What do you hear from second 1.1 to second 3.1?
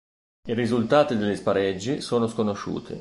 degli spareggi sono sconosciuti.